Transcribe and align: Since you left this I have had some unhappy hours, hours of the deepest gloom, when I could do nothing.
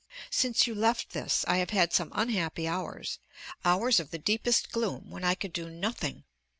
Since 0.31 0.65
you 0.65 0.73
left 0.73 1.11
this 1.11 1.45
I 1.47 1.57
have 1.57 1.69
had 1.69 1.93
some 1.93 2.11
unhappy 2.15 2.67
hours, 2.67 3.19
hours 3.63 3.99
of 3.99 4.09
the 4.09 4.17
deepest 4.17 4.71
gloom, 4.71 5.11
when 5.11 5.23
I 5.23 5.35
could 5.35 5.53
do 5.53 5.69
nothing. 5.69 6.23